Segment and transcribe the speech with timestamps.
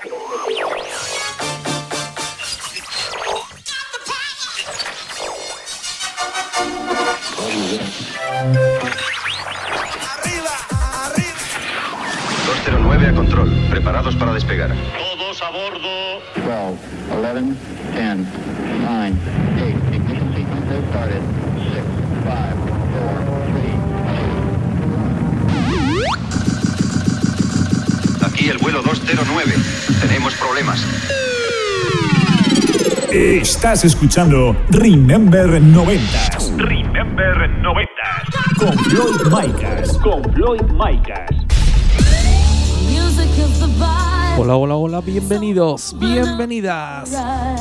[0.00, 0.14] Arriba,
[11.02, 11.34] arriba.
[12.46, 14.70] 209 a control, preparados para despegar.
[14.96, 16.22] Todos a bordo.
[16.36, 16.78] 12,
[17.10, 17.56] 11,
[17.94, 18.18] 10,
[18.82, 19.12] 9,
[19.56, 21.22] 8, ignition sequence has started.
[21.74, 21.84] 6,
[22.22, 22.67] 5,
[28.38, 29.52] Aquí el vuelo 209.
[30.00, 30.86] Tenemos problemas.
[33.10, 36.04] Estás escuchando Remember 90
[36.56, 37.90] Remember 90.
[38.56, 39.98] con Floyd Micas.
[39.98, 41.30] Con Floyd Micas.
[44.36, 47.10] Hola, hola, hola, bienvenidos, bienvenidas.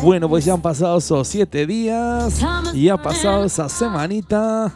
[0.03, 2.39] Bueno, pues ya han pasado esos siete días
[2.71, 4.71] y ha pasado esa semanita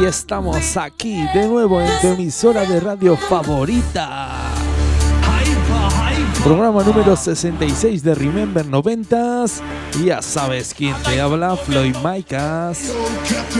[0.00, 4.41] y estamos aquí de nuevo en tu emisora de radio favorita.
[6.44, 9.60] Programa número 66 de Remember 90s.
[10.00, 12.92] Y ya sabes quién te habla, Floyd Micas.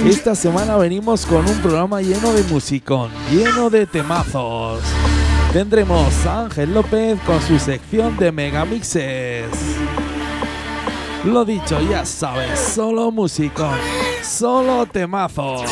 [0.05, 4.81] Esta semana venimos con un programa lleno de musicón, lleno de temazos.
[5.53, 9.47] Tendremos a Ángel López con su sección de megamixes.
[11.25, 13.79] Lo dicho, ya sabes, solo musicón,
[14.25, 15.63] solo temazos.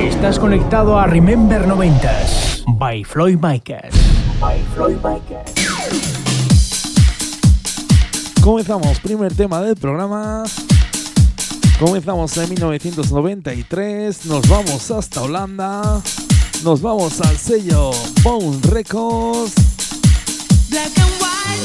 [0.00, 4.09] Estás conectado a Remember 90s by Floyd Micas.
[4.40, 5.52] By Floyd Micas.
[8.40, 10.44] Comenzamos, primer tema del programa.
[11.78, 16.00] Comenzamos en 1993, nos vamos hasta Holanda,
[16.64, 17.90] nos vamos al sello
[18.22, 19.54] Bone Records.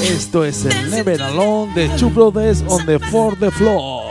[0.01, 4.03] Esto es el Never Alone de Two Brothers on the Fourth Floor.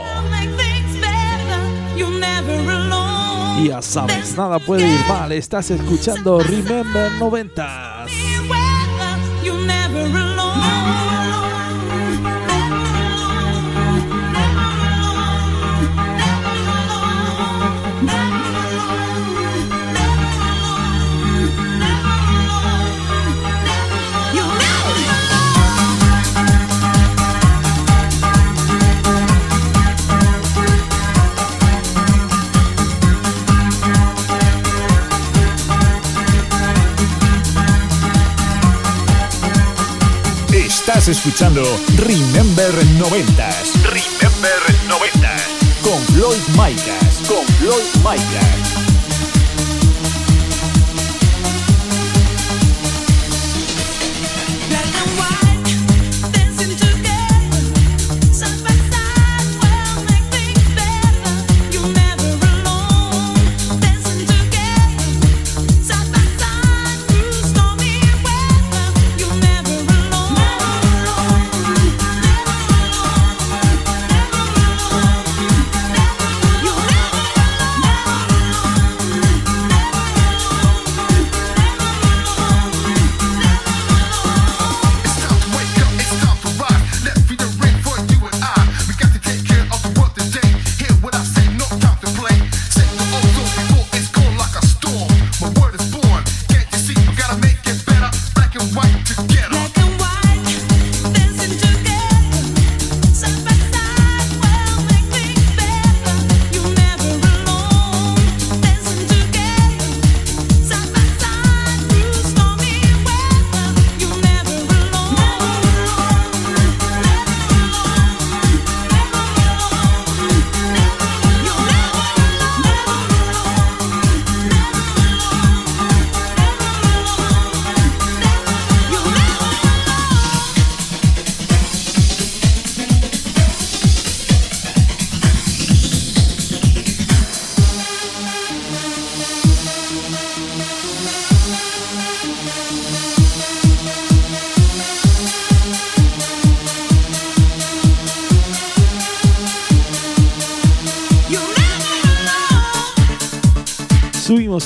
[3.58, 7.94] Y ya sabes, nada puede ir mal, estás escuchando Remember 90s.
[41.04, 41.62] Estás escuchando
[41.98, 45.37] Remember 90s Remember 90.
[45.82, 47.20] con Floyd Micas.
[47.28, 48.73] Con Floyd Micas.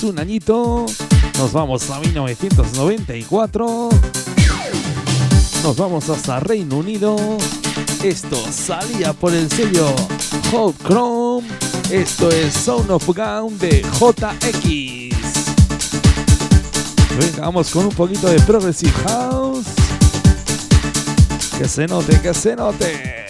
[0.03, 0.87] Un añito,
[1.39, 3.89] nos vamos a 1994,
[5.65, 7.17] nos vamos hasta Reino Unido.
[8.05, 9.87] Esto salía por el sello
[10.53, 11.49] Hot Chrome.
[11.91, 15.17] Esto es Sound of Gun de JX.
[17.19, 19.67] Venga, vamos con un poquito de Progressive House.
[21.59, 23.27] Que se note, que se note.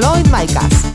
[0.00, 0.89] Floyd Micas.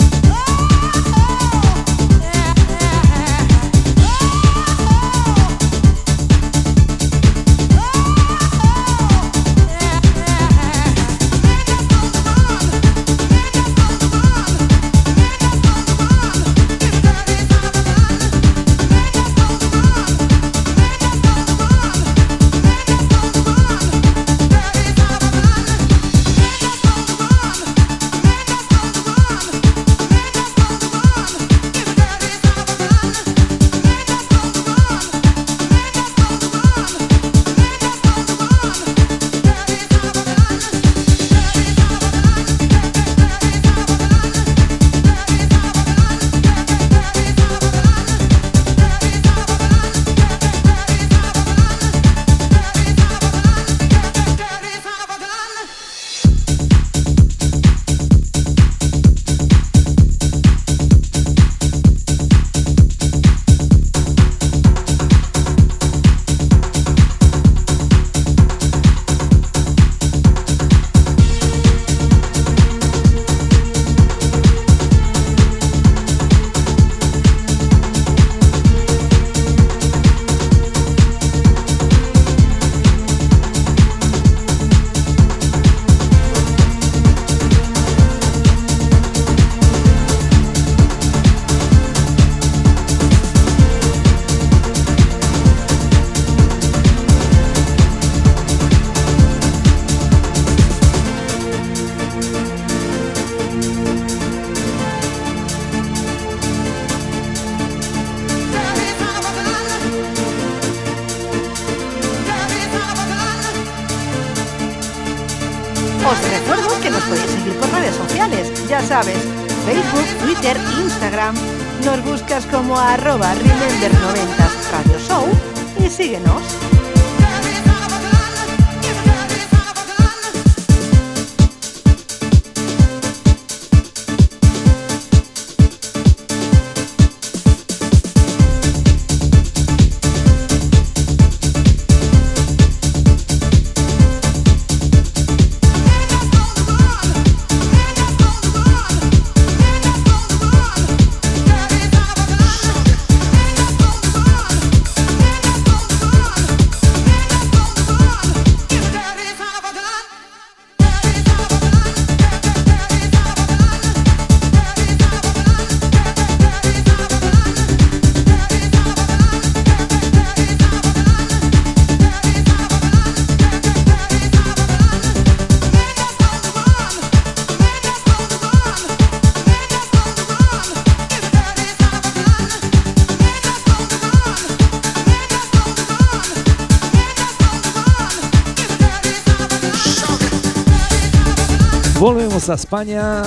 [192.05, 193.23] A España,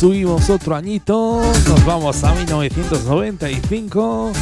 [0.00, 4.32] subimos otro añito, nos vamos a 1995.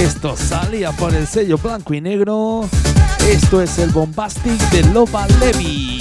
[0.00, 2.68] Esto salía por el sello blanco y negro.
[3.28, 5.93] Esto es el Bombastic de Loba Levy.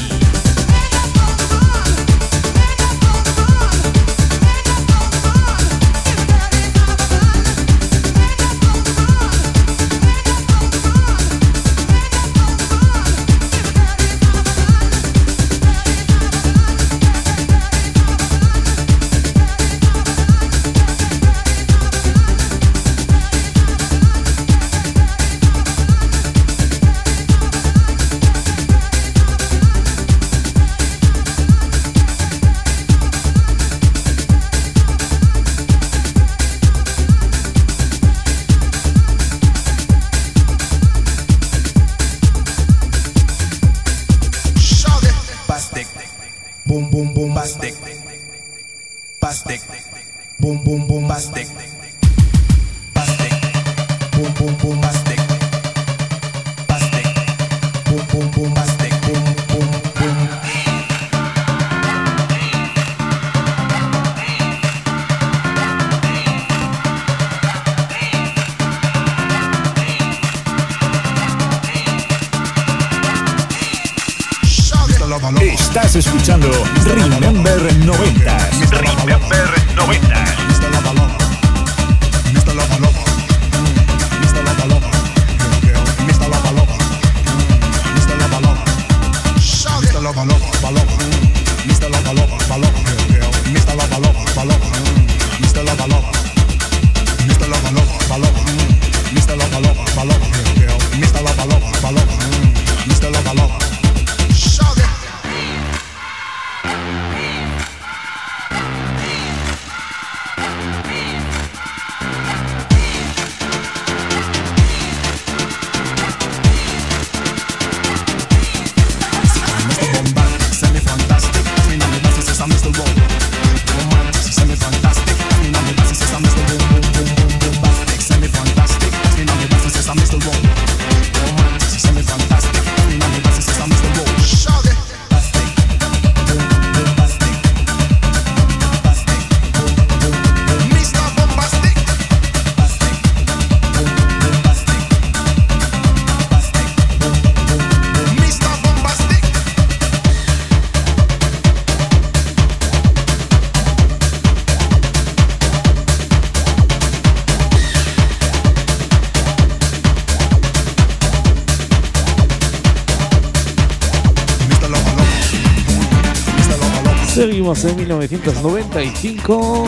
[167.64, 169.66] En 1995.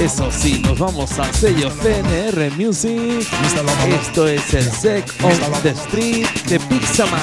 [0.00, 3.26] Eso sí, nos vamos al sello CNR Music.
[4.00, 7.20] Esto es el Sec of the Street de Pixaman.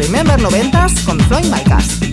[0.00, 2.09] Remember 90s con Floyd Micas.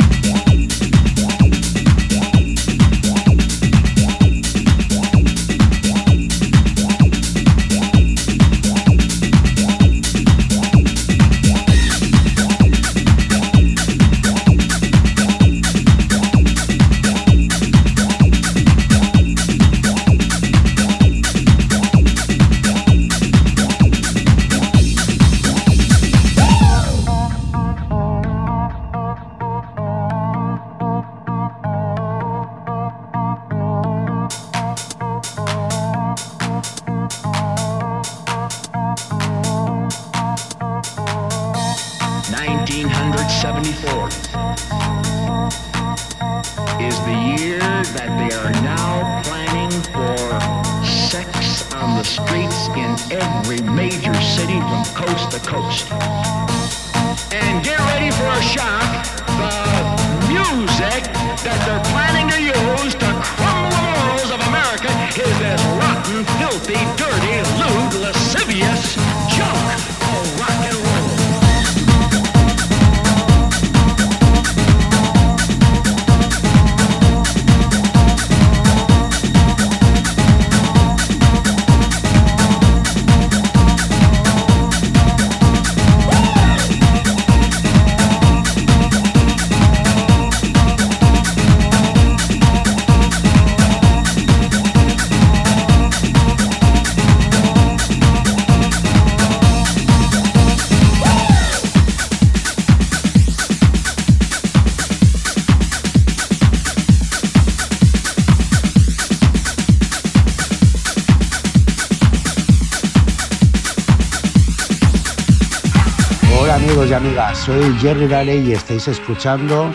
[117.34, 119.74] Soy Jerry Daley y estáis escuchando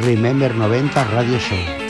[0.00, 1.87] Remember 90 Radio Show.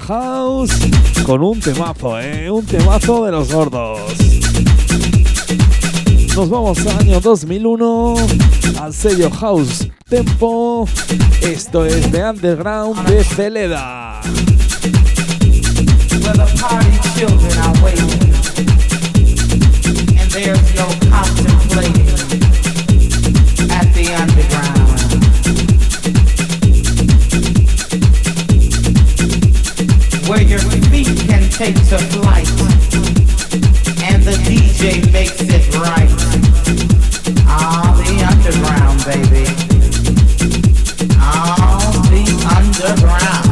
[0.00, 0.72] House.
[1.24, 2.50] Con un temazo, ¿eh?
[2.50, 4.00] Un temazo de los gordos.
[6.34, 8.14] Nos vamos al año 2001
[8.80, 10.88] al sello House Tempo.
[11.40, 14.20] Esto es The Underground de Celeda.
[30.28, 32.48] Where your feet can take to flight,
[34.02, 36.08] and the DJ makes it right.
[37.46, 39.44] Ah, the underground, baby.
[41.20, 42.24] Ah, the
[42.56, 43.43] underground.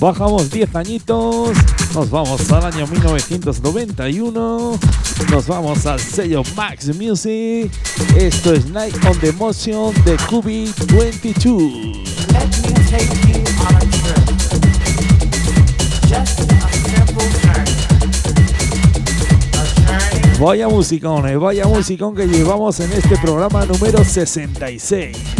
[0.00, 1.50] Bajamos 10 añitos,
[1.94, 4.78] nos vamos al año 1991,
[5.30, 7.70] nos vamos al sello Max Music.
[8.16, 11.54] Esto es Night on the Motion de Cubi 22.
[12.32, 14.24] Let me take you on a trip.
[16.08, 17.76] Just a simple journey.
[19.52, 25.39] A journey Vaya musicón, eh, vaya musicón que llevamos en este programa número 66.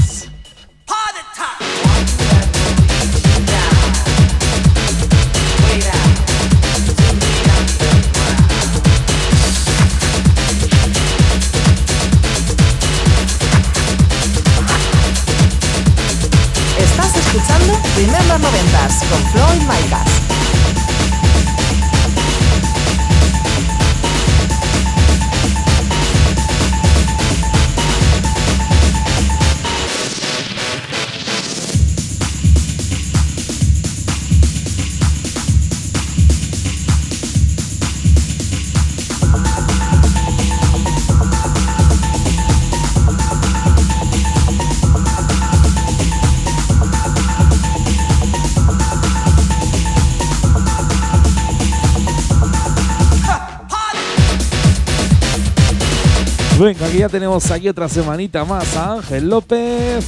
[57.00, 60.04] Ya tenemos aquí otra semanita más a Ángel López.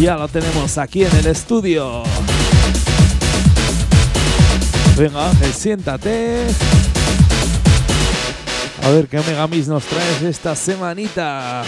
[0.00, 2.04] Ya lo tenemos aquí en el estudio.
[4.96, 6.46] Venga, Ángel, siéntate.
[8.82, 11.64] A ver qué Megamix nos traes esta semanita.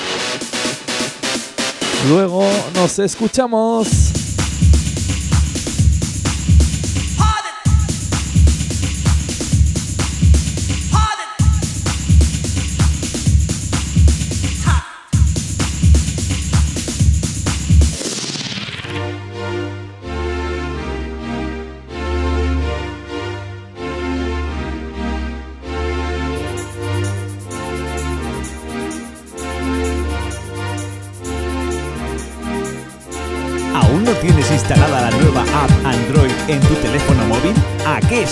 [2.08, 4.11] Luego nos escuchamos.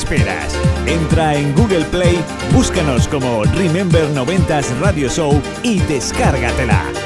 [0.01, 0.59] Esperas?
[0.87, 2.19] Entra en Google Play,
[2.53, 7.00] búscanos como Remember 90s Radio Show y descárgatela.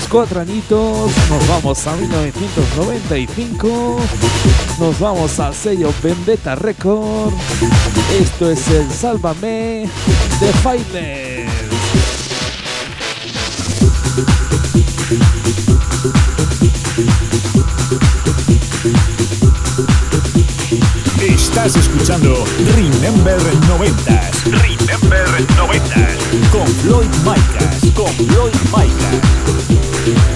[0.00, 4.00] Subimos cuatro añitos, nos vamos a 1995,
[4.78, 7.34] nos vamos al sello Vendetta Record.
[8.18, 9.86] Esto es el Sálvame
[10.40, 11.50] de Fightless.
[21.20, 24.44] Estás escuchando Remember 90s.
[24.44, 26.16] Remember 90s.
[26.50, 27.80] Con Floyd Micas.
[27.94, 29.89] Con Floyd Micas.
[30.02, 30.29] Thank you.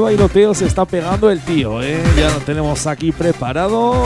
[0.00, 2.02] Bailoteo se está pegando el tío, ¿eh?
[2.16, 4.04] Ya lo tenemos aquí preparado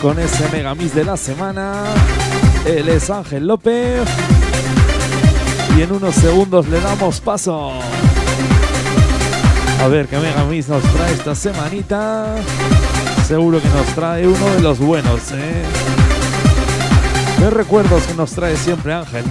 [0.00, 1.84] con ese megamix de la semana.
[2.66, 4.02] Él es Ángel López.
[5.76, 7.72] Y en unos segundos le damos paso.
[9.82, 12.36] A ver qué megamix nos trae esta semanita.
[13.26, 15.62] Seguro que nos trae uno de los buenos, ¿eh?
[17.38, 19.24] ¿Qué recuerdos que nos trae siempre Ángel?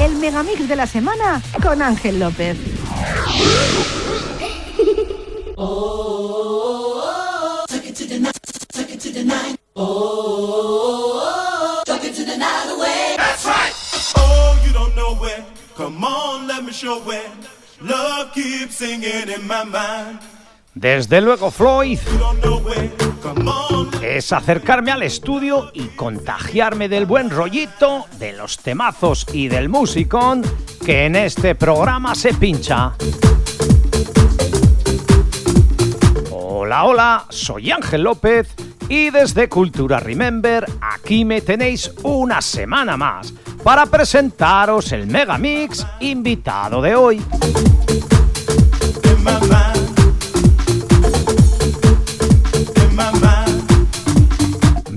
[0.00, 2.56] El megamix de la semana con Ángel López.
[13.16, 13.72] That's right.
[14.16, 15.44] Oh, you don't know where.
[15.76, 17.30] Come on, let me show where.
[17.80, 20.20] Love keeps singing in my mind.
[20.74, 21.98] Desde luego, Floyd,
[24.02, 30.42] Es acercarme al estudio y contagiarme del buen rollito, de los temazos y del musicón
[30.86, 32.92] que en este programa se pincha.
[36.30, 38.54] Hola, hola, soy Ángel López
[38.88, 43.34] y desde Cultura Remember aquí me tenéis una semana más
[43.64, 47.22] para presentaros el Megamix invitado de hoy.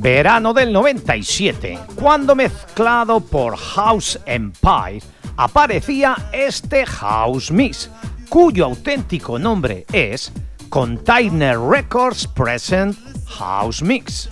[0.02, 5.00] Verano del 97, cuando mezclado por House Empire
[5.38, 7.88] aparecía este House Mix,
[8.28, 10.32] cuyo auténtico nombre es
[10.70, 14.28] Container Records Present House Mix.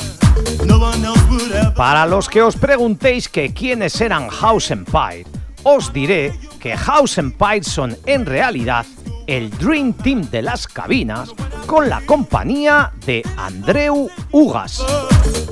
[1.76, 5.28] Para los que os preguntéis que quiénes eran House Empire,
[5.62, 8.88] os diré que House Empire son en realidad
[9.30, 11.30] el Dream Team de las cabinas
[11.68, 14.84] con la compañía de Andreu Ugas.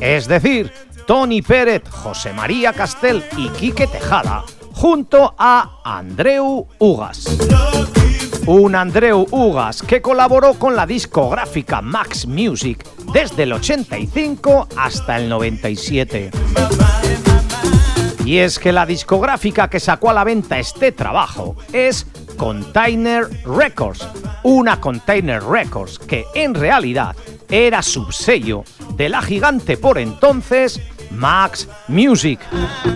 [0.02, 0.72] Es decir,
[1.06, 7.38] Tony Pérez, José María Castel y Quique Tejada, junto a Andreu Ugas.
[8.48, 15.30] Un Andreu Ugas que colaboró con la discográfica Max Music desde el 85 hasta el
[15.30, 16.32] 97.
[18.26, 24.08] Y es que la discográfica que sacó a la venta este trabajo es Container Records,
[24.44, 27.16] una Container Records que en realidad
[27.50, 28.64] era subsello
[28.96, 30.80] de la gigante por entonces
[31.12, 32.40] Max Music,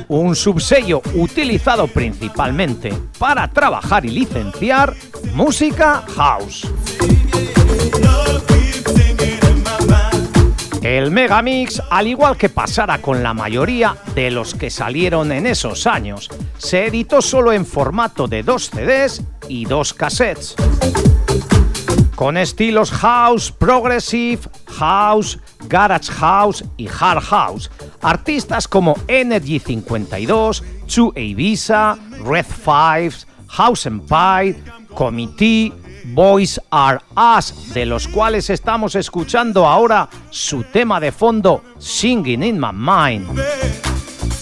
[0.07, 4.93] un subsello utilizado principalmente para trabajar y licenciar
[5.33, 6.67] música house.
[10.91, 15.87] El Megamix, al igual que pasara con la mayoría de los que salieron en esos
[15.87, 16.27] años,
[16.57, 20.53] se editó solo en formato de dos CDs y dos cassettes.
[22.13, 31.13] Con estilos house, progressive, house, garage house y hard house, artistas como Energy 52, Chu
[31.15, 34.61] Ibiza, Red Fives, House Empire,
[34.93, 35.71] Committee,
[36.05, 36.99] Boys Are
[37.37, 43.39] Us, de los cuales estamos escuchando ahora su tema de fondo Singing in My Mind,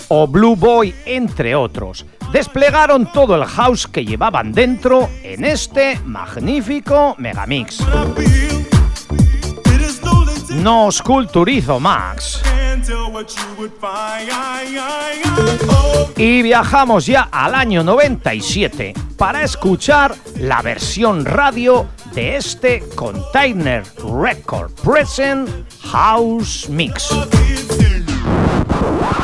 [0.09, 7.15] o Blue Boy, entre otros, desplegaron todo el house que llevaban dentro en este magnífico
[7.17, 7.79] megamix.
[7.79, 10.63] It is stolen.
[10.63, 12.41] No os culturizo, Max.
[12.79, 14.29] Can't tell what you would find.
[14.31, 23.83] Oh, Y viajamos ya al año 97 para escuchar la versión radio de este Container
[23.97, 25.49] Record Present
[25.91, 27.11] House Mix.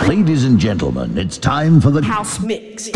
[0.06, 2.92] Ladies and gentlemen, it's time for the House Mix.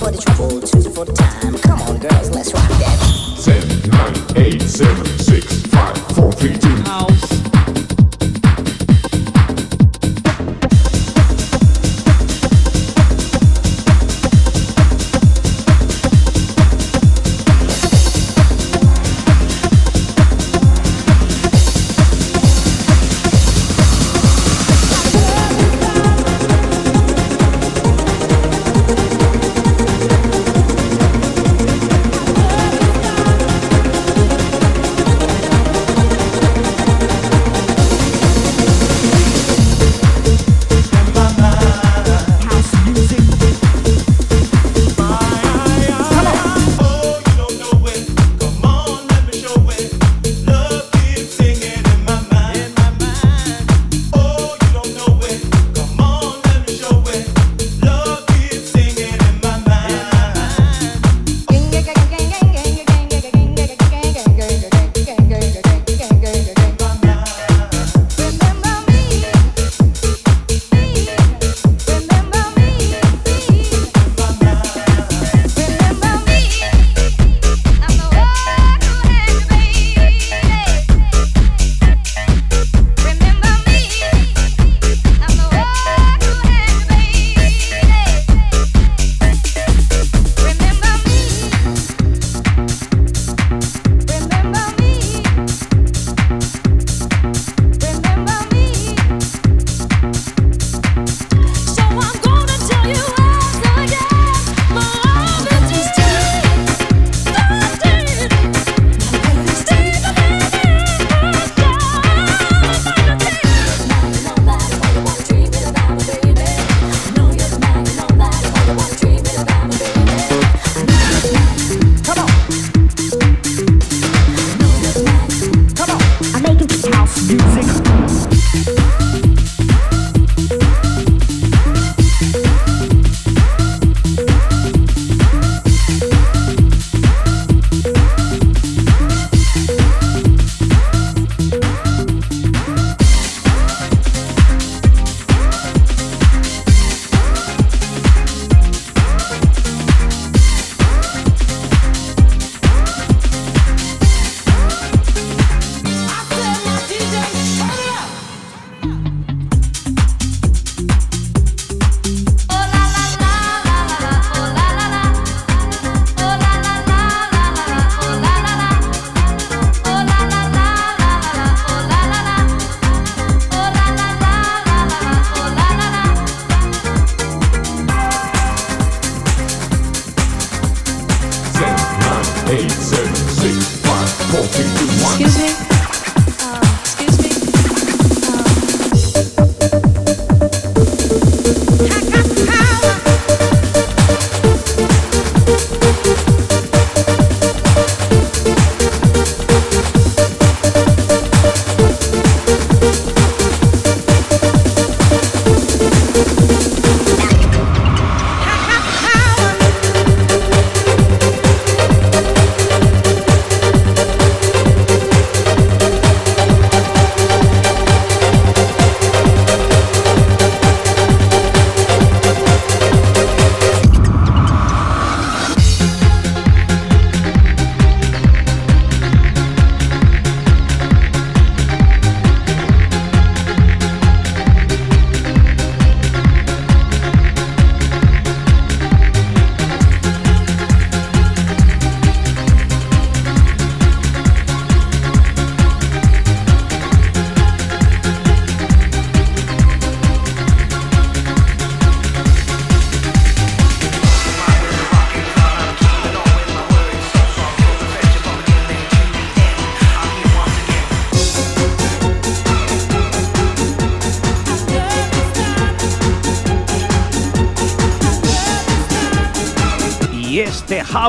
[0.00, 1.58] For the trouble, two for the time.
[1.58, 2.96] Come on, girls, let's rock that.
[3.44, 3.90] 10,
[4.34, 6.69] 9, 8, 7, 6, 5, 4, 3, 2.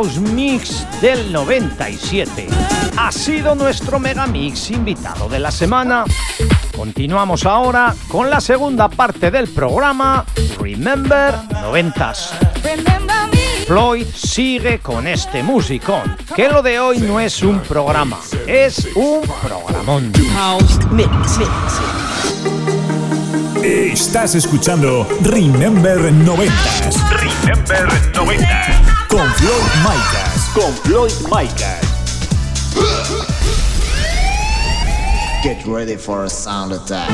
[0.01, 2.47] House Mix del 97.
[2.97, 6.05] Ha sido nuestro Megamix invitado de la semana.
[6.75, 10.25] Continuamos ahora con la segunda parte del programa
[10.59, 12.31] Remember 90s.
[13.67, 19.21] Floyd sigue con este musicón, que lo de hoy no es un programa, es un
[19.21, 20.11] programón.
[20.33, 21.39] House Mix.
[23.63, 27.09] Estás escuchando Remember 90s.
[27.11, 28.90] Remember 90.
[29.11, 29.51] Con Floyd
[29.83, 30.49] Micas.
[30.53, 31.81] Con Floyd Micas.
[35.43, 37.09] Get ready for a sound attack.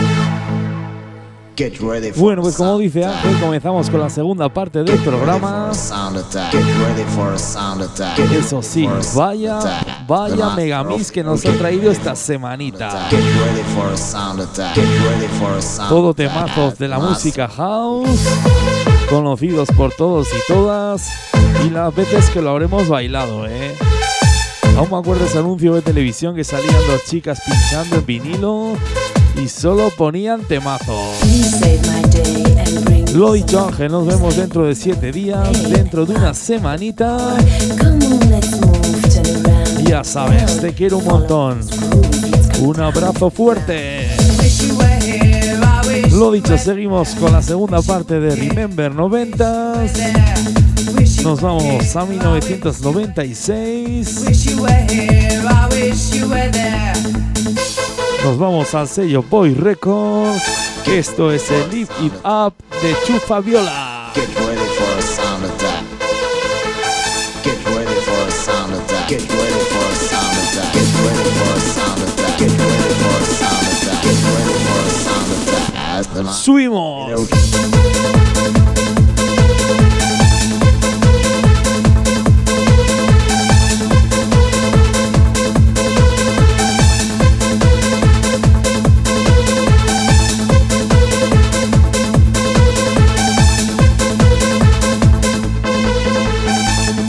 [1.56, 5.72] Get ready for Bueno, pues como dice Ángel, comenzamos con la segunda parte del programa.
[5.72, 6.52] a sound attack.
[6.52, 8.20] Get ready for a sound attack.
[8.32, 9.60] Eso sí, vaya,
[10.08, 13.08] vaya megamix que nos ha traído esta semanita.
[13.10, 14.76] Get ready for a sound attack.
[14.76, 16.28] Get ready for a sound Todo attack.
[16.32, 18.06] temazos de la música house,
[19.10, 21.10] conocidos por todos y todas,
[21.66, 23.76] y las veces que lo habremos bailado, ¿eh?
[24.78, 28.74] Aún me acuerdo ese anuncio de televisión que salían dos chicas pinchando en vinilo
[29.42, 31.16] y solo ponían temazos.
[33.14, 37.38] Lo dicho Ángel, nos vemos dentro de siete días, dentro de una semanita.
[39.84, 41.60] Ya sabes, te quiero un montón.
[42.60, 43.97] Un abrazo fuerte.
[46.18, 49.86] Lo dicho, seguimos con la segunda parte de Remember 90.
[51.24, 54.26] Nos vamos a 1996.
[58.24, 60.42] Nos vamos al sello Boy Records.
[60.88, 64.12] Esto es el Live It Up de Chufa Viola.
[76.26, 77.30] Subimos.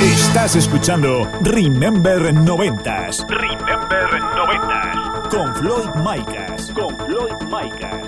[0.00, 3.26] Estás escuchando Remember 90s.
[3.28, 5.28] Remember 90.
[5.30, 6.72] Con Floyd Micas.
[6.72, 8.07] Con Floyd Micas.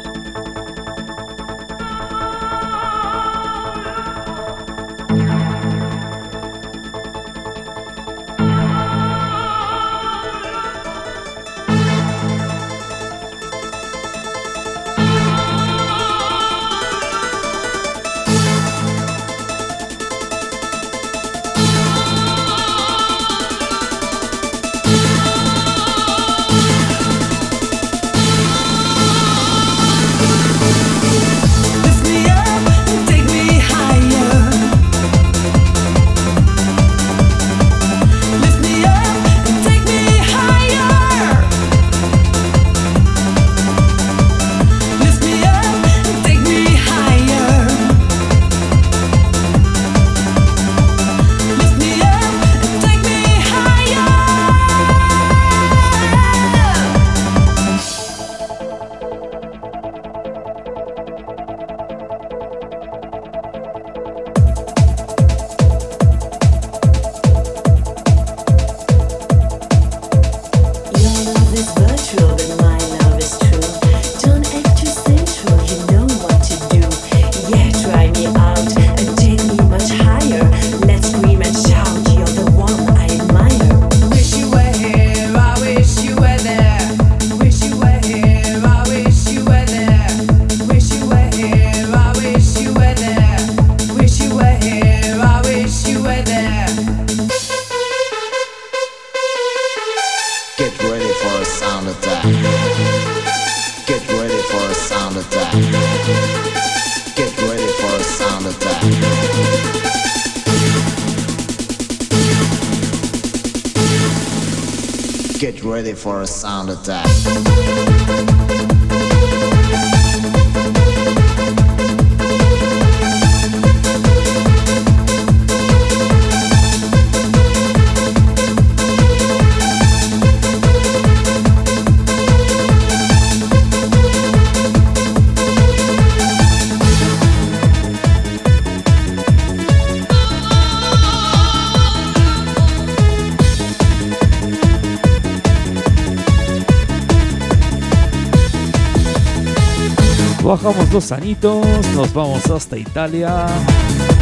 [150.91, 151.65] dos anitos,
[151.95, 153.47] nos vamos hasta Italia.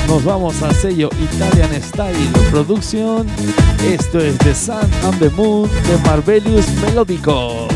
[0.07, 3.27] Nos vamos a sello Italian Style Production.
[3.87, 7.69] Esto es The Sun and the Moon de Marvelous Melódico.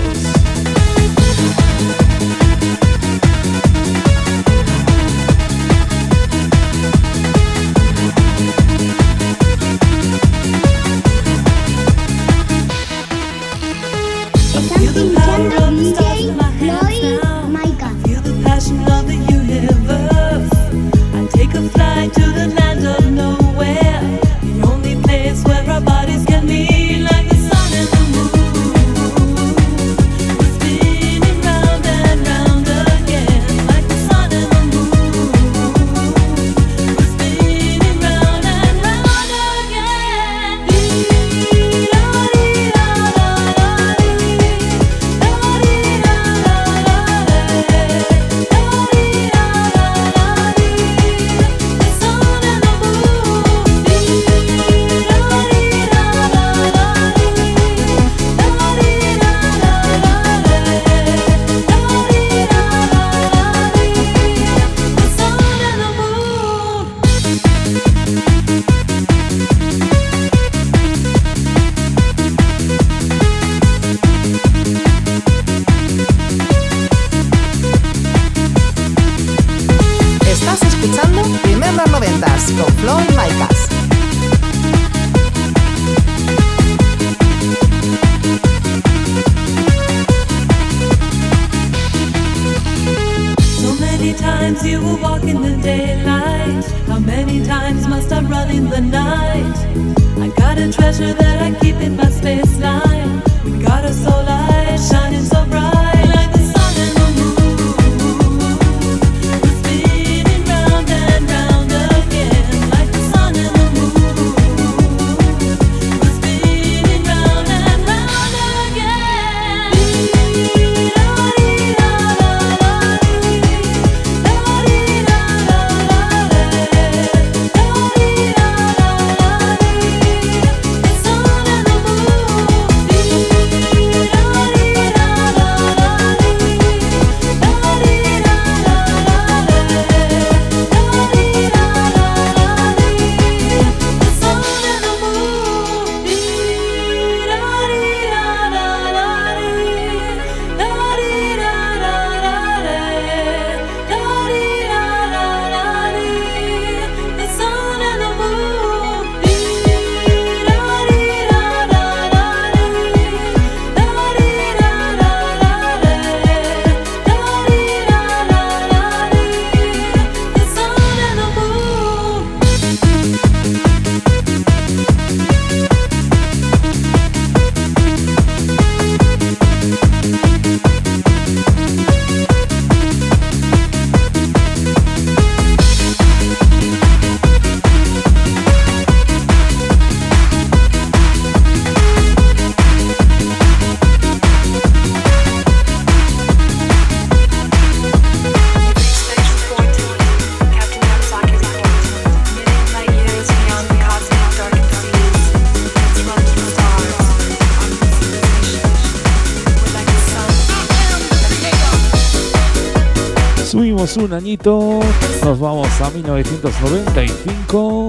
[213.97, 214.81] un añito,
[215.25, 217.89] nos vamos a 1995,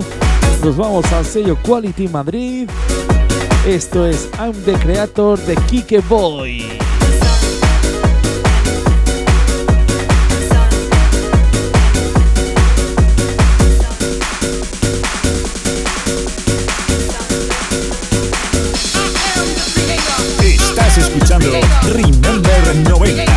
[0.63, 2.69] nos vamos al sello Quality Madrid.
[3.65, 6.79] Esto es I'm the Creator de Kike Boy.
[20.41, 21.51] Estás escuchando
[21.83, 23.32] Remember 90.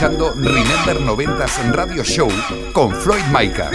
[0.00, 2.30] Escuchando Remember 90s Radio Show
[2.72, 3.70] con Floyd Micas.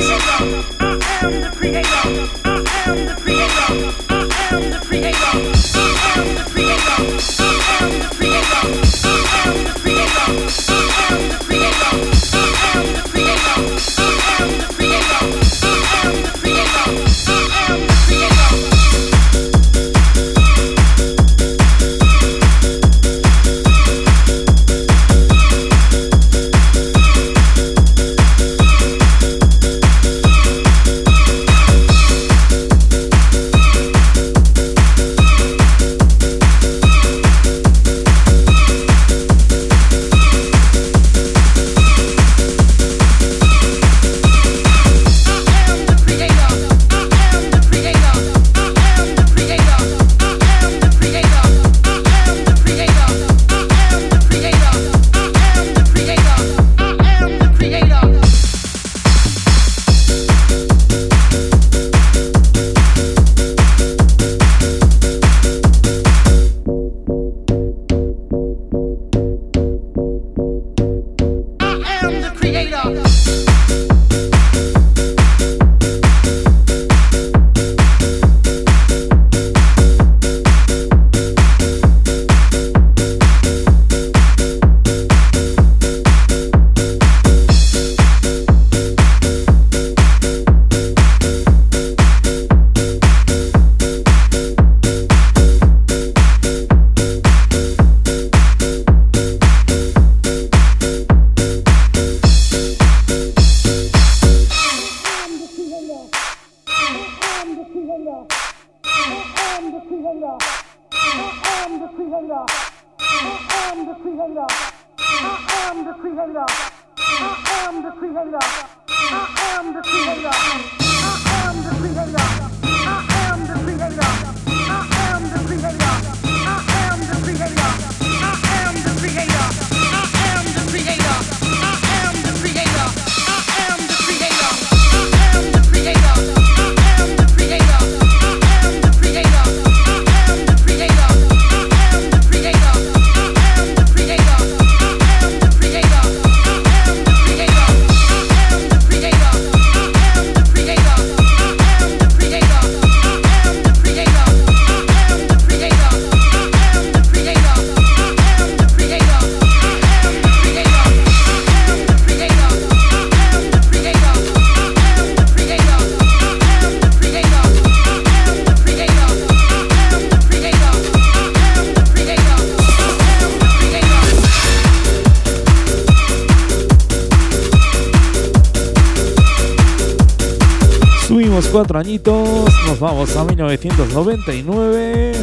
[181.65, 185.13] Cuatro añitos, nos vamos a 1999,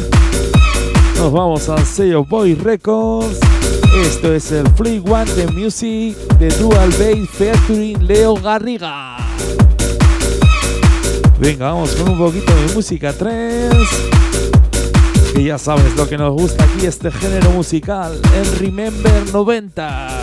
[1.15, 3.39] nos vamos al sello Boy Records.
[3.95, 9.15] Esto es el Free One de Music de Dual Bass featuring Leo Garriga.
[11.39, 13.73] Venga, vamos con un poquito de música 3.
[15.33, 20.22] Que ya sabes lo que nos gusta aquí, este género musical, el Remember 90.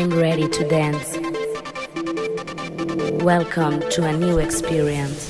[0.00, 1.18] I'm ready to dance.
[3.22, 5.29] Welcome to a new experience.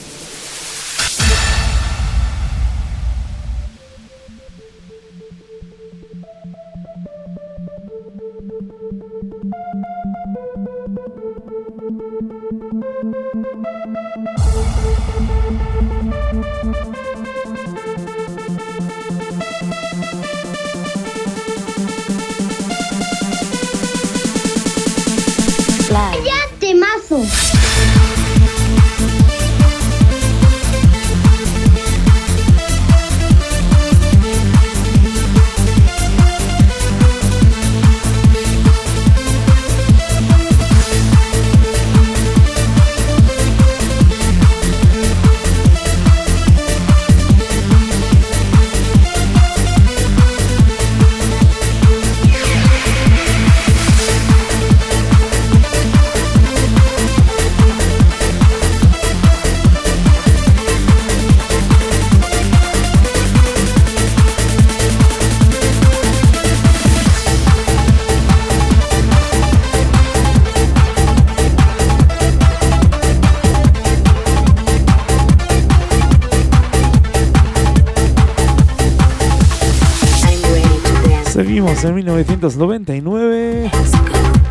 [82.41, 83.70] 1999.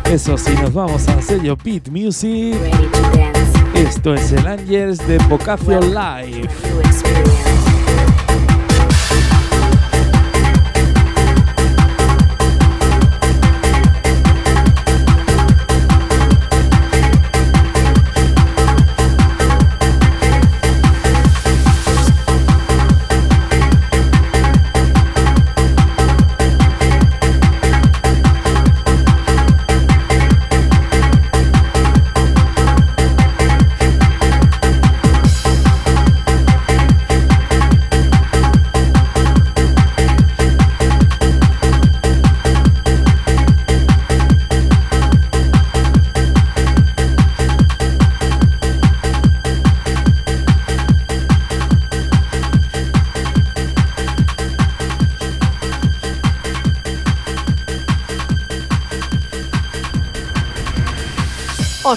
[0.04, 2.54] Eso sí, nos vamos al sello Beat Music.
[3.74, 6.48] Esto es el Angels de Bocacio Live.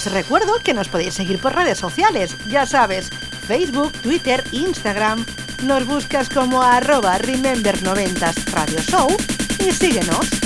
[0.05, 3.09] Os recuerdo que nos podéis seguir por redes sociales, ya sabes,
[3.47, 5.25] Facebook, Twitter, Instagram.
[5.63, 9.07] Nos buscas como arroba Remember90s Radio Show
[9.65, 10.42] y síguenos.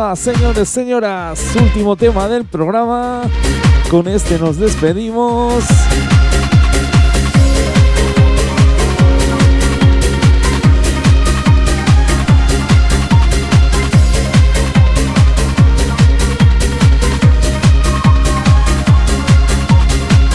[0.00, 3.20] Señores, señoras, último tema del programa.
[3.90, 5.62] Con este nos despedimos.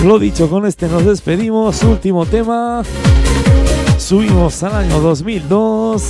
[0.03, 1.81] Lo dicho, con este nos despedimos.
[1.81, 2.83] Último tema.
[3.97, 6.03] Subimos al año 2002.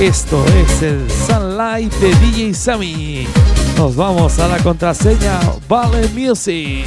[0.00, 1.10] Esto es el
[1.56, 3.26] Sunlight de DJ Sammy.
[3.78, 6.84] Nos vamos a la contraseña Vale Music.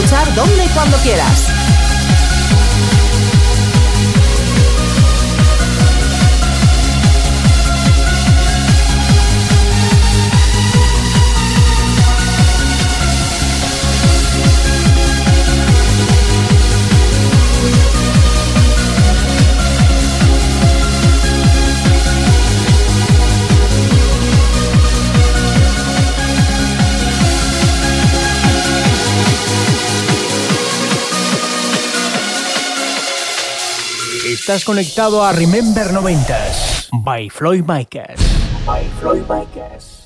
[0.00, 0.49] escuchar
[34.50, 38.18] Estás conectado a Remember 90s by Floyd Micas.
[38.66, 39.99] By Floyd Micas.